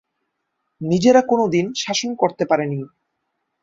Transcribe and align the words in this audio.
নিজেরা 0.81 1.21
কোনদিন 1.21 1.65
শাসন 1.75 2.11
করতে 2.15 2.43
পারেনি। 2.45 2.79